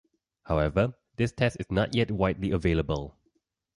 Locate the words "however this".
0.47-1.31